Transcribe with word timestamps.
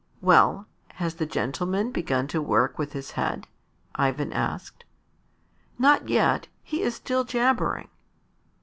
"Well, 0.19 0.65
has 0.93 1.13
the 1.13 1.27
gentleman 1.27 1.91
begun 1.91 2.25
to 2.29 2.41
work 2.41 2.79
with 2.79 2.93
his 2.93 3.11
head?" 3.11 3.45
Ivan 3.93 4.33
asked. 4.33 4.83
"Not 5.77 6.09
yet; 6.09 6.47
he 6.63 6.81
is 6.81 6.95
still 6.95 7.23
jabbering." 7.23 7.87